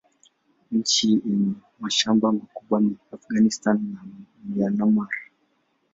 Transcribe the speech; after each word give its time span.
Nchi 0.77 1.21
yenye 1.25 1.53
mashamba 1.79 2.31
makubwa 2.31 2.81
ni 2.81 2.97
Afghanistan 3.15 3.77
na 3.93 4.01
Myanmar. 4.49 5.09